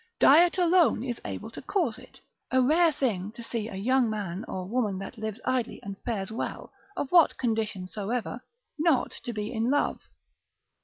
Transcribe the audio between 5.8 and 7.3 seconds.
and fares well, of